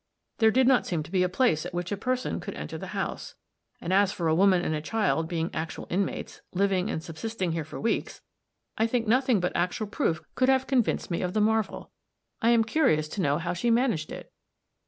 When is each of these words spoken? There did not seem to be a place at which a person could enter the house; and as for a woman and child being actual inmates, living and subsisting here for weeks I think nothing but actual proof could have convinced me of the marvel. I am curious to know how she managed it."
There 0.39 0.49
did 0.49 0.65
not 0.65 0.87
seem 0.87 1.03
to 1.03 1.11
be 1.11 1.21
a 1.21 1.29
place 1.29 1.63
at 1.63 1.75
which 1.75 1.91
a 1.91 1.95
person 1.95 2.39
could 2.39 2.55
enter 2.55 2.75
the 2.75 2.87
house; 2.97 3.35
and 3.79 3.93
as 3.93 4.11
for 4.11 4.27
a 4.27 4.33
woman 4.33 4.63
and 4.65 4.83
child 4.83 5.27
being 5.27 5.51
actual 5.53 5.85
inmates, 5.91 6.41
living 6.55 6.89
and 6.89 7.03
subsisting 7.03 7.51
here 7.51 7.63
for 7.63 7.79
weeks 7.79 8.21
I 8.79 8.87
think 8.87 9.05
nothing 9.07 9.39
but 9.39 9.51
actual 9.55 9.85
proof 9.85 10.23
could 10.33 10.49
have 10.49 10.65
convinced 10.65 11.11
me 11.11 11.21
of 11.21 11.33
the 11.33 11.39
marvel. 11.41 11.91
I 12.41 12.49
am 12.49 12.63
curious 12.63 13.07
to 13.09 13.21
know 13.21 13.37
how 13.37 13.53
she 13.53 13.69
managed 13.69 14.11
it." 14.11 14.31